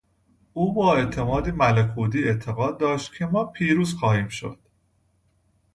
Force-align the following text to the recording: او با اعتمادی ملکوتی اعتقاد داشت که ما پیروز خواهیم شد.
او 0.53 0.73
با 0.73 0.95
اعتمادی 0.95 1.51
ملکوتی 1.51 2.23
اعتقاد 2.23 2.77
داشت 2.79 3.13
که 3.17 3.25
ما 3.25 3.45
پیروز 3.45 3.93
خواهیم 3.93 4.27
شد. 4.27 4.59